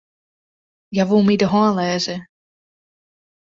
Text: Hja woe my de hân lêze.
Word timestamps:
Hja 0.93 1.03
woe 1.09 1.21
my 1.25 1.35
de 1.41 1.47
hân 1.51 1.71
lêze. 1.77 2.15